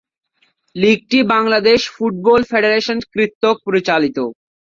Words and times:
লীগটি 0.75 1.19
Bangladesh 1.33 1.79
football 1.95 2.41
federation 2.51 2.97
কর্তৃক 3.03 3.31
পরিচালিত। 3.65 4.17